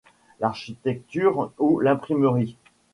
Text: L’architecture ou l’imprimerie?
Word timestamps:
L’architecture 0.39 1.51
ou 1.59 1.79
l’imprimerie? 1.79 2.57